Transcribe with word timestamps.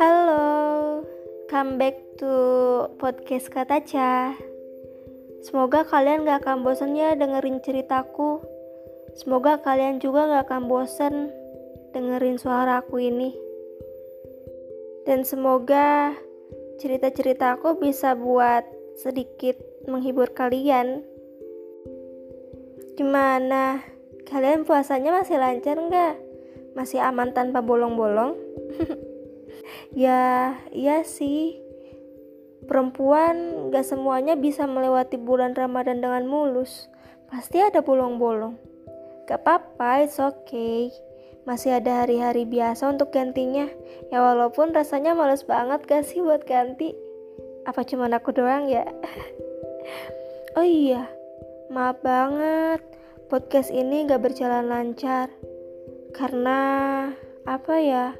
Halo, 0.00 1.04
come 1.52 1.76
back 1.76 2.00
to 2.16 2.32
podcast 2.96 3.52
Kataca. 3.52 4.40
Semoga 5.44 5.84
kalian 5.84 6.24
gak 6.24 6.48
akan 6.48 6.64
bosan 6.64 6.96
ya 6.96 7.12
dengerin 7.12 7.60
ceritaku. 7.60 8.40
Semoga 9.12 9.60
kalian 9.60 10.00
juga 10.00 10.32
gak 10.32 10.48
akan 10.48 10.64
bosan 10.64 11.28
dengerin 11.92 12.40
suara 12.40 12.80
aku 12.80 12.96
ini. 12.96 13.36
Dan 15.04 15.28
semoga 15.28 16.16
cerita-cerita 16.80 17.60
aku 17.60 17.76
bisa 17.76 18.16
buat 18.16 18.64
sedikit 18.96 19.60
menghibur 19.84 20.32
kalian. 20.32 21.04
Gimana? 22.96 23.99
Kalian 24.30 24.62
puasanya 24.62 25.10
masih 25.10 25.42
lancar 25.42 25.74
nggak? 25.74 26.14
Masih 26.78 27.02
aman 27.02 27.34
tanpa 27.34 27.66
bolong-bolong? 27.66 28.38
ya, 30.06 30.54
iya 30.70 31.02
sih. 31.02 31.58
Perempuan 32.70 33.66
gak 33.74 33.82
semuanya 33.82 34.38
bisa 34.38 34.70
melewati 34.70 35.18
bulan 35.18 35.58
Ramadan 35.58 35.98
dengan 35.98 36.30
mulus. 36.30 36.86
Pasti 37.26 37.58
ada 37.58 37.82
bolong-bolong. 37.82 38.54
Gak 39.26 39.42
apa-apa, 39.42 40.06
it's 40.06 40.22
okay. 40.22 40.94
Masih 41.42 41.82
ada 41.82 42.06
hari-hari 42.06 42.46
biasa 42.46 42.86
untuk 42.86 43.10
gantinya. 43.10 43.66
Ya 44.14 44.22
walaupun 44.22 44.70
rasanya 44.70 45.10
males 45.18 45.42
banget 45.42 45.82
gak 45.90 46.06
sih 46.06 46.22
buat 46.22 46.46
ganti. 46.46 46.94
Apa 47.66 47.82
cuma 47.82 48.06
aku 48.06 48.30
doang 48.30 48.70
ya? 48.70 48.86
oh 50.58 50.62
iya, 50.62 51.10
maaf 51.66 51.98
banget. 52.06 52.99
Podcast 53.30 53.70
ini 53.70 54.10
gak 54.10 54.26
berjalan 54.26 54.66
lancar. 54.66 55.30
Karena 56.10 56.58
apa 57.46 57.74
ya? 57.78 58.18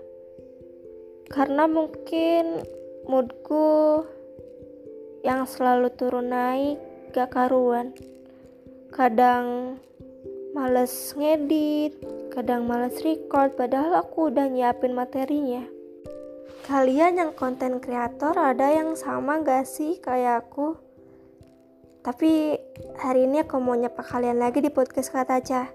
karena 1.30 1.70
mungkin 1.70 2.66
moodku 3.06 4.02
yang 5.22 5.46
selalu 5.46 5.94
turun 5.94 6.34
naik 6.34 6.82
gak 7.14 7.30
karuan 7.30 7.94
kadang 8.90 9.78
males 10.50 11.14
ngedit 11.14 11.94
kadang 12.34 12.66
males 12.66 12.98
record 13.06 13.54
padahal 13.54 14.02
aku 14.02 14.34
udah 14.34 14.50
nyiapin 14.50 14.90
materinya 14.90 15.62
kalian 16.66 17.22
yang 17.22 17.32
konten 17.38 17.78
kreator 17.78 18.34
ada 18.34 18.74
yang 18.74 18.98
sama 18.98 19.38
gak 19.46 19.70
sih 19.70 20.02
kayak 20.02 20.50
aku 20.50 20.74
tapi 22.00 22.56
hari 23.00 23.28
ini 23.28 23.44
aku 23.44 23.60
mau 23.60 23.76
nyapa 23.76 24.00
kalian 24.00 24.40
lagi 24.40 24.64
di 24.64 24.72
podcast 24.72 25.12
kata 25.12 25.40
aja 25.40 25.68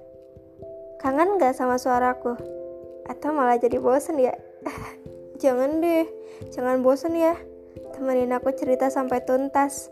kangen 1.02 1.38
gak 1.38 1.54
sama 1.54 1.78
suaraku 1.78 2.34
atau 3.06 3.30
malah 3.34 3.62
jadi 3.62 3.78
bosen 3.78 4.18
ya 4.18 4.34
Jangan 5.36 5.84
deh, 5.84 6.08
jangan 6.56 6.80
bosan 6.80 7.20
ya. 7.20 7.36
Temenin 7.92 8.32
aku 8.32 8.56
cerita 8.56 8.88
sampai 8.88 9.20
tuntas. 9.28 9.92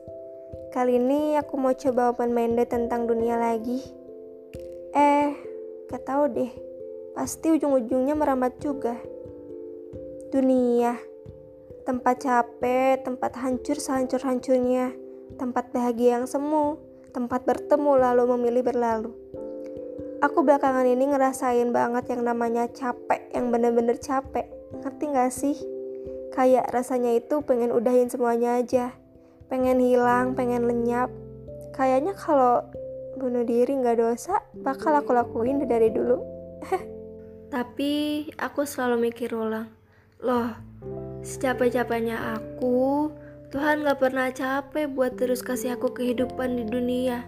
Kali 0.72 0.96
ini 0.96 1.36
aku 1.36 1.60
mau 1.60 1.76
coba 1.76 2.16
open 2.16 2.32
minded 2.32 2.72
tentang 2.72 3.12
dunia 3.12 3.36
lagi. 3.36 3.84
Eh, 4.96 5.36
gak 5.92 6.08
tau 6.08 6.32
deh. 6.32 6.48
Pasti 7.12 7.52
ujung-ujungnya 7.52 8.16
merambat 8.16 8.56
juga. 8.64 8.96
Dunia, 10.32 10.96
tempat 11.84 12.24
capek, 12.24 13.04
tempat 13.04 13.36
hancur 13.44 13.78
sehancur-hancurnya, 13.78 14.96
tempat 15.38 15.70
bahagia 15.74 16.22
yang 16.22 16.28
semu, 16.30 16.78
tempat 17.14 17.46
bertemu 17.46 17.92
lalu 18.00 18.24
memilih 18.38 18.64
berlalu. 18.66 19.12
Aku 20.24 20.42
belakangan 20.42 20.88
ini 20.88 21.12
ngerasain 21.12 21.70
banget 21.76 22.16
yang 22.16 22.24
namanya 22.24 22.72
capek, 22.72 23.28
yang 23.36 23.52
bener-bener 23.52 24.00
capek 24.00 24.48
Ngerti 24.82 25.06
gak 25.14 25.32
sih? 25.32 25.58
Kayak 26.34 26.74
rasanya 26.74 27.14
itu 27.14 27.46
pengen 27.46 27.70
udahin 27.70 28.10
semuanya 28.10 28.58
aja. 28.58 28.90
Pengen 29.54 29.78
hilang, 29.78 30.34
pengen 30.34 30.66
lenyap. 30.66 31.14
Kayaknya 31.78 32.18
kalau 32.18 32.66
bunuh 33.22 33.46
diri 33.46 33.78
gak 33.78 34.02
dosa, 34.02 34.42
bakal 34.58 34.98
aku 34.98 35.14
lakuin 35.14 35.62
dari 35.70 35.94
dulu. 35.94 36.18
Tapi 37.54 38.26
aku 38.34 38.66
selalu 38.66 39.14
mikir 39.14 39.30
ulang. 39.30 39.70
Loh, 40.26 40.58
secapek-capeknya 41.22 42.34
aku, 42.42 43.14
Tuhan 43.54 43.86
gak 43.86 44.02
pernah 44.02 44.34
capek 44.34 44.90
buat 44.90 45.14
terus 45.14 45.46
kasih 45.46 45.78
aku 45.78 45.94
kehidupan 45.94 46.58
di 46.58 46.66
dunia. 46.66 47.22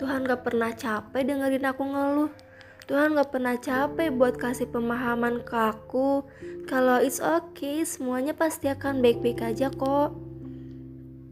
Tuhan 0.00 0.24
gak 0.24 0.40
pernah 0.40 0.72
capek 0.72 1.28
dengerin 1.28 1.68
aku 1.68 1.84
ngeluh. 1.84 2.32
Tuhan 2.88 3.12
gak 3.12 3.28
pernah 3.36 3.52
capek 3.60 4.08
buat 4.16 4.40
kasih 4.40 4.64
pemahaman 4.72 5.44
ke 5.44 5.52
aku 5.52 6.24
kalau 6.64 7.04
it's 7.04 7.20
okay, 7.20 7.84
semuanya 7.84 8.32
pasti 8.32 8.72
akan 8.72 9.04
baik-baik 9.04 9.44
aja 9.44 9.68
kok. 9.68 10.16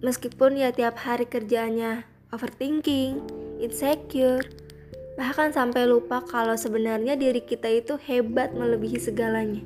Meskipun 0.05 0.61
ya 0.61 0.69
tiap 0.69 1.01
hari 1.01 1.25
kerjanya 1.25 2.05
overthinking, 2.29 3.25
insecure, 3.57 4.45
bahkan 5.17 5.49
sampai 5.49 5.89
lupa 5.89 6.21
kalau 6.21 6.61
sebenarnya 6.61 7.17
diri 7.17 7.41
kita 7.41 7.73
itu 7.73 7.97
hebat 8.05 8.53
melebihi 8.53 9.01
segalanya. 9.01 9.65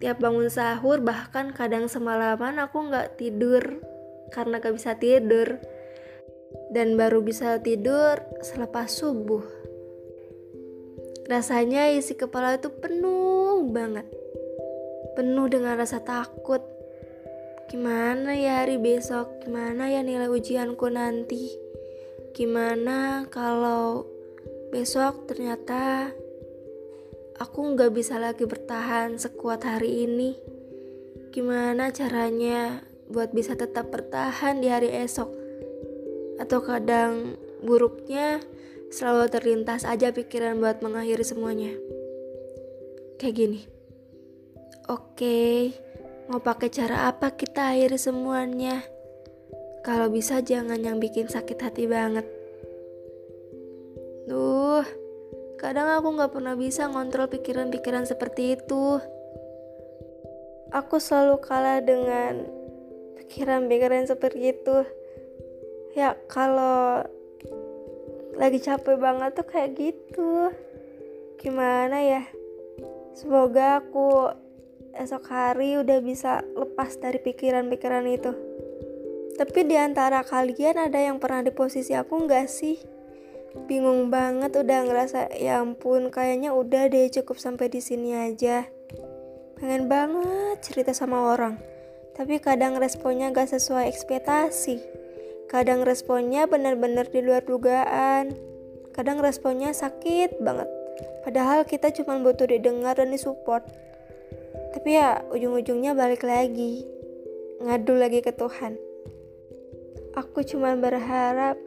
Tiap 0.00 0.16
bangun 0.16 0.48
sahur 0.48 1.04
bahkan 1.04 1.52
kadang 1.52 1.84
semalaman 1.84 2.56
aku 2.56 2.88
nggak 2.88 3.20
tidur 3.20 3.84
karena 4.32 4.62
gak 4.62 4.72
bisa 4.72 4.96
tidur 4.96 5.60
dan 6.70 6.94
baru 6.96 7.20
bisa 7.20 7.58
tidur 7.60 8.16
selepas 8.40 8.88
subuh. 8.88 9.44
Rasanya 11.28 11.92
isi 11.94 12.16
kepala 12.18 12.58
itu 12.58 12.72
penuh 12.72 13.62
banget. 13.70 14.06
Penuh 15.14 15.46
dengan 15.46 15.78
rasa 15.78 16.02
takut. 16.02 16.62
Gimana 17.70 18.34
ya 18.34 18.66
hari 18.66 18.82
besok? 18.82 19.46
Gimana 19.46 19.86
ya 19.86 20.02
nilai 20.02 20.26
ujianku 20.26 20.90
nanti? 20.90 21.54
Gimana 22.34 23.30
kalau 23.30 24.06
besok 24.74 25.30
ternyata 25.30 26.10
aku 27.40 27.72
nggak 27.72 27.96
bisa 27.96 28.20
lagi 28.20 28.44
bertahan 28.44 29.16
sekuat 29.16 29.64
hari 29.64 30.04
ini? 30.04 30.36
Gimana 31.32 31.88
caranya 31.88 32.84
buat 33.08 33.32
bisa 33.32 33.56
tetap 33.56 33.88
bertahan 33.88 34.60
di 34.60 34.68
hari 34.68 34.92
esok? 34.92 35.32
Atau 36.36 36.60
kadang 36.60 37.40
buruknya 37.64 38.44
selalu 38.92 39.32
terlintas 39.32 39.88
aja 39.88 40.12
pikiran 40.12 40.60
buat 40.60 40.84
mengakhiri 40.84 41.24
semuanya. 41.24 41.72
Kayak 43.16 43.34
gini. 43.40 43.60
Oke, 44.92 45.72
mau 46.28 46.44
pakai 46.44 46.68
cara 46.68 47.08
apa 47.08 47.32
kita 47.32 47.72
akhiri 47.72 47.96
semuanya? 47.96 48.84
Kalau 49.80 50.12
bisa 50.12 50.44
jangan 50.44 50.76
yang 50.76 51.00
bikin 51.00 51.32
sakit 51.32 51.56
hati 51.56 51.88
banget. 51.88 52.28
Duh, 54.28 54.84
kadang 55.60 55.92
aku 55.92 56.16
gak 56.16 56.32
pernah 56.32 56.56
bisa 56.56 56.88
ngontrol 56.88 57.28
pikiran-pikiran 57.28 58.08
seperti 58.08 58.56
itu. 58.56 58.96
Aku 60.72 60.96
selalu 60.96 61.36
kalah 61.44 61.84
dengan 61.84 62.48
pikiran-pikiran 63.20 64.08
seperti 64.08 64.56
itu. 64.56 64.88
Ya, 65.92 66.16
kalau 66.32 67.04
lagi 68.40 68.56
capek 68.56 68.96
banget 68.96 69.36
tuh 69.36 69.44
kayak 69.44 69.76
gitu 69.76 70.48
gimana 71.36 72.00
ya 72.00 72.22
semoga 73.12 73.84
aku 73.84 74.32
esok 74.96 75.28
hari 75.28 75.76
udah 75.76 76.00
bisa 76.00 76.40
lepas 76.56 76.96
dari 76.96 77.20
pikiran-pikiran 77.20 78.04
itu 78.08 78.32
tapi 79.36 79.68
di 79.68 79.76
antara 79.76 80.24
kalian 80.24 80.88
ada 80.88 81.00
yang 81.00 81.20
pernah 81.20 81.44
di 81.44 81.52
posisi 81.52 81.92
aku 81.92 82.28
nggak 82.28 82.48
sih 82.48 82.80
bingung 83.66 84.08
banget 84.08 84.54
udah 84.54 84.86
ngerasa 84.86 85.34
ya 85.38 85.62
ampun 85.62 86.10
kayaknya 86.14 86.54
udah 86.54 86.86
deh 86.86 87.10
cukup 87.10 87.38
sampai 87.38 87.66
di 87.66 87.82
sini 87.82 88.14
aja 88.14 88.66
pengen 89.58 89.90
banget 89.90 90.62
cerita 90.62 90.94
sama 90.94 91.34
orang 91.34 91.58
tapi 92.14 92.38
kadang 92.38 92.78
responnya 92.78 93.32
gak 93.34 93.50
sesuai 93.50 93.90
ekspektasi 93.90 95.00
Kadang 95.50 95.82
responnya 95.82 96.46
benar-benar 96.46 97.10
di 97.10 97.26
luar 97.26 97.42
dugaan. 97.42 98.38
Kadang 98.94 99.18
responnya 99.18 99.74
sakit 99.74 100.38
banget. 100.38 100.70
Padahal 101.26 101.66
kita 101.66 101.90
cuma 101.90 102.22
butuh 102.22 102.46
didengar 102.46 102.94
dan 102.94 103.10
disupport. 103.10 103.66
Tapi 104.70 104.94
ya 104.94 105.26
ujung-ujungnya 105.34 105.98
balik 105.98 106.22
lagi. 106.22 106.86
Ngadu 107.66 107.98
lagi 107.98 108.22
ke 108.22 108.30
Tuhan. 108.30 108.78
Aku 110.14 110.46
cuma 110.46 110.78
berharap 110.78 111.58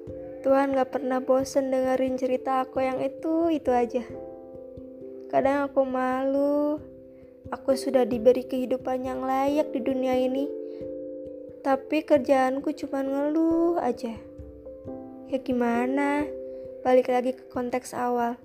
Tuhan 0.44 0.75
gak 0.75 1.00
pernah 1.00 1.24
bosen 1.24 1.72
dengerin 1.72 2.19
cerita 2.19 2.68
aku 2.68 2.84
yang 2.84 3.00
itu, 3.00 3.50
itu 3.50 3.72
aja. 3.72 4.04
Kadang 5.31 5.72
aku 5.72 5.88
malu, 5.88 6.78
aku 7.50 7.74
sudah 7.80 8.04
diberi 8.04 8.44
kehidupan 8.44 9.07
yang 9.07 9.24
layak 9.24 9.72
di 9.72 9.80
dunia 9.80 10.19
ini 10.19 10.63
tapi 11.63 12.04
kerjaanku 12.04 12.75
cuma 12.75 13.00
ngeluh 13.00 13.80
aja. 13.80 14.12
Ya 15.31 15.38
gimana? 15.40 16.28
Balik 16.84 17.07
lagi 17.07 17.31
ke 17.31 17.48
konteks 17.48 17.95
awal. 17.95 18.36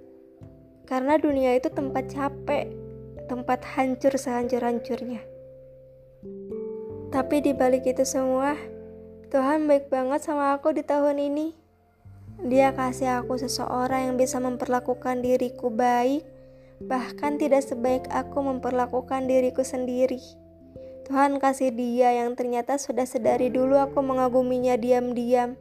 Karena 0.86 1.18
dunia 1.18 1.58
itu 1.58 1.66
tempat 1.66 2.14
capek, 2.14 2.70
tempat 3.26 3.66
hancur 3.74 4.14
sehancur-hancurnya. 4.14 5.18
Tapi 7.10 7.36
di 7.42 7.52
balik 7.58 7.90
itu 7.90 8.06
semua, 8.06 8.54
Tuhan 9.34 9.66
baik 9.66 9.90
banget 9.90 10.22
sama 10.22 10.54
aku 10.54 10.70
di 10.70 10.86
tahun 10.86 11.18
ini. 11.18 11.67
Dia 12.38 12.70
kasih 12.70 13.18
aku 13.18 13.34
seseorang 13.34 14.10
yang 14.10 14.14
bisa 14.14 14.38
memperlakukan 14.38 15.26
diriku 15.26 15.74
baik, 15.74 16.22
bahkan 16.78 17.34
tidak 17.34 17.66
sebaik 17.66 18.06
aku 18.14 18.38
memperlakukan 18.46 19.26
diriku 19.26 19.66
sendiri. 19.66 20.22
Tuhan 21.10 21.42
kasih 21.42 21.74
dia 21.74 22.14
yang 22.14 22.38
ternyata 22.38 22.78
sudah 22.78 23.08
sedari 23.10 23.50
dulu 23.50 23.74
aku 23.74 23.98
mengaguminya 24.06 24.78
diam-diam. 24.78 25.58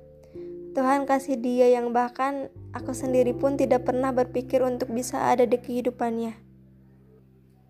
Tuhan 0.78 1.10
kasih 1.10 1.42
dia 1.42 1.74
yang 1.74 1.90
bahkan 1.90 2.54
aku 2.70 2.94
sendiri 2.94 3.34
pun 3.34 3.58
tidak 3.58 3.90
pernah 3.90 4.14
berpikir 4.14 4.62
untuk 4.62 4.94
bisa 4.94 5.34
ada 5.34 5.50
di 5.50 5.58
kehidupannya. 5.58 6.38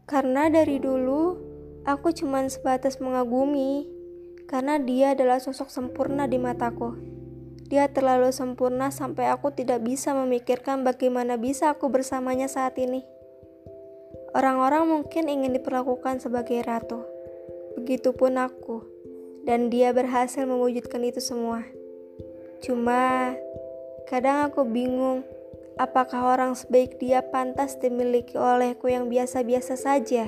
Karena 0.04 0.52
dari 0.52 0.84
dulu 0.84 1.40
aku 1.88 2.12
cuma 2.12 2.44
sebatas 2.52 3.00
mengagumi, 3.00 3.88
karena 4.52 4.76
dia 4.84 5.16
adalah 5.16 5.40
sosok 5.40 5.72
sempurna 5.72 6.28
di 6.28 6.36
mataku. 6.36 7.17
Dia 7.68 7.92
terlalu 7.92 8.32
sempurna 8.32 8.92
sampai 8.92 9.28
aku 9.28 9.52
tidak 9.52 9.84
bisa 9.84 10.16
memikirkan 10.16 10.88
bagaimana 10.88 11.36
bisa 11.36 11.76
aku 11.76 11.92
bersamanya 11.92 12.48
saat 12.48 12.80
ini. 12.80 13.04
Orang-orang 14.32 14.88
mungkin 14.88 15.28
ingin 15.28 15.56
diperlakukan 15.56 16.24
sebagai 16.24 16.64
ratu. 16.64 17.04
Begitupun 17.76 18.40
aku. 18.40 18.88
Dan 19.44 19.72
dia 19.72 19.96
berhasil 19.96 20.44
mewujudkan 20.44 21.04
itu 21.08 21.24
semua. 21.24 21.64
Cuma, 22.64 23.36
kadang 24.12 24.52
aku 24.52 24.68
bingung 24.68 25.24
apakah 25.80 26.36
orang 26.36 26.52
sebaik 26.56 27.00
dia 27.00 27.24
pantas 27.24 27.80
dimiliki 27.80 28.36
olehku 28.36 28.92
yang 28.92 29.08
biasa-biasa 29.08 29.80
saja. 29.80 30.28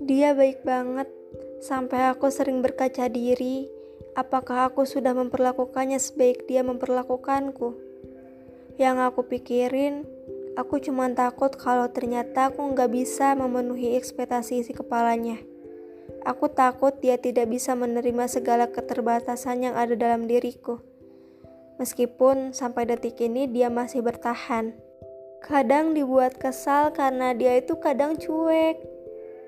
Dia 0.00 0.32
baik 0.32 0.64
banget, 0.64 1.08
Sampai 1.64 2.12
aku 2.12 2.28
sering 2.28 2.60
berkaca 2.60 3.08
diri, 3.08 3.64
apakah 4.14 4.70
aku 4.70 4.86
sudah 4.86 5.12
memperlakukannya 5.14 5.98
sebaik 5.98 6.46
dia 6.46 6.62
memperlakukanku? 6.62 7.74
Yang 8.78 8.96
aku 9.10 9.20
pikirin, 9.30 10.06
aku 10.58 10.82
cuma 10.82 11.10
takut 11.14 11.54
kalau 11.54 11.90
ternyata 11.90 12.50
aku 12.50 12.62
nggak 12.74 12.90
bisa 12.90 13.34
memenuhi 13.38 13.94
ekspektasi 13.98 14.62
isi 14.62 14.72
kepalanya. 14.74 15.38
Aku 16.24 16.48
takut 16.48 16.96
dia 17.04 17.20
tidak 17.20 17.52
bisa 17.52 17.76
menerima 17.76 18.24
segala 18.32 18.70
keterbatasan 18.72 19.68
yang 19.68 19.74
ada 19.76 19.92
dalam 19.92 20.24
diriku. 20.24 20.80
Meskipun 21.76 22.54
sampai 22.56 22.88
detik 22.88 23.20
ini 23.20 23.50
dia 23.50 23.68
masih 23.68 24.00
bertahan. 24.00 24.72
Kadang 25.44 25.92
dibuat 25.92 26.40
kesal 26.40 26.96
karena 26.96 27.36
dia 27.36 27.60
itu 27.60 27.76
kadang 27.76 28.16
cuek, 28.16 28.80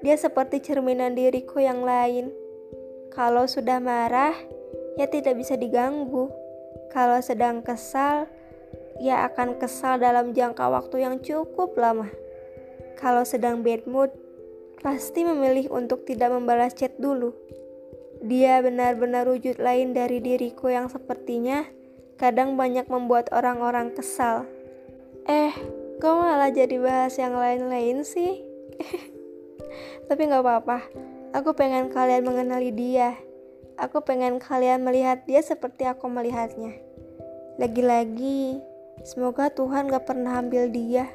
dia 0.05 0.17
seperti 0.21 0.61
cerminan 0.61 1.17
diriku 1.17 1.57
yang 1.57 1.81
lain. 1.81 2.29
Kalau 3.09 3.49
sudah 3.49 3.81
marah, 3.81 4.37
ya 4.97 5.07
tidak 5.09 5.37
bisa 5.37 5.55
diganggu. 5.55 6.33
Kalau 6.93 7.21
sedang 7.21 7.61
kesal, 7.61 8.29
ia 9.01 9.29
akan 9.29 9.61
kesal 9.61 10.01
dalam 10.01 10.33
jangka 10.33 10.67
waktu 10.73 11.05
yang 11.05 11.21
cukup 11.21 11.77
lama. 11.77 12.09
Kalau 12.97 13.29
sedang 13.29 13.61
bad 13.61 13.85
mood, 13.85 14.09
pasti 14.81 15.25
memilih 15.25 15.69
untuk 15.69 16.09
tidak 16.09 16.33
membalas 16.33 16.73
chat 16.73 16.97
dulu. 16.97 17.37
Dia 18.25 18.65
benar-benar 18.65 19.29
wujud 19.29 19.61
lain 19.61 19.93
dari 19.93 20.25
diriku 20.25 20.73
yang 20.73 20.89
sepertinya 20.89 21.69
kadang 22.17 22.57
banyak 22.57 22.89
membuat 22.89 23.29
orang-orang 23.37 23.93
kesal. 23.93 24.49
Eh, 25.29 25.53
kok 26.01 26.17
malah 26.17 26.49
jadi 26.49 26.81
bahas 26.81 27.13
yang 27.21 27.37
lain-lain 27.37 28.01
sih? 28.09 28.41
Tapi 30.09 30.21
gak 30.33 30.41
apa-apa, 30.41 30.79
aku 31.37 31.53
pengen 31.53 31.93
kalian 31.93 32.25
mengenali 32.25 32.73
dia. 32.73 33.26
Aku 33.77 34.01
pengen 34.01 34.41
kalian 34.41 34.89
melihat 34.89 35.29
dia 35.29 35.45
seperti 35.45 35.85
aku 35.85 36.09
melihatnya. 36.09 36.81
Lagi-lagi, 37.61 38.61
semoga 39.05 39.53
Tuhan 39.53 39.93
gak 39.93 40.09
pernah 40.09 40.41
ambil 40.41 40.73
dia. 40.73 41.13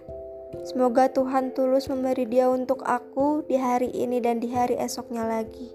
Semoga 0.62 1.10
Tuhan 1.10 1.58
tulus 1.58 1.90
memberi 1.90 2.30
dia 2.30 2.54
untuk 2.54 2.86
aku 2.86 3.42
di 3.50 3.58
hari 3.58 3.90
ini 3.90 4.22
dan 4.22 4.38
di 4.38 4.54
hari 4.54 4.78
esoknya 4.78 5.26
lagi. 5.26 5.74